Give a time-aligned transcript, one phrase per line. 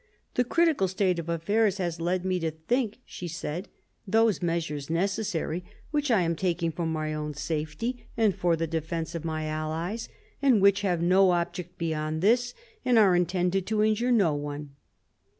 [0.33, 3.67] "The critical state of affairs has led me to think," she said,
[4.07, 9.13] "those measures necessary which I am taking for my own safety and for the defence
[9.13, 10.09] of my allies,
[10.41, 14.75] and which have no object beyond this, and are intended to injure no one."